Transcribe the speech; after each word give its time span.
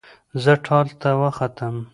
زه 0.43 0.53
ټال 0.65 0.87
ته 1.01 1.09
وختم 1.21 1.75